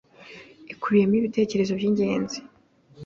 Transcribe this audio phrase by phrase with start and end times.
[0.73, 2.37] ikubiyemo ibitekerezo by’ingenzi